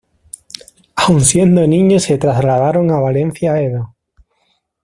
Aun 0.95 1.21
siendo 1.21 1.61
un 1.61 1.69
niño 1.69 1.99
se 1.99 2.17
trasladaron 2.17 2.89
a 2.89 2.97
Valencia 2.99 3.61
Edo. 3.61 3.95